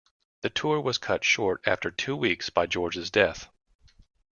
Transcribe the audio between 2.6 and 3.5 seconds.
George's death.